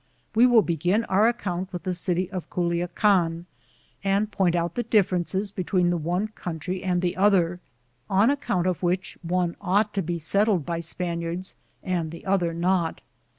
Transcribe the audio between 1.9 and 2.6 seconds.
city of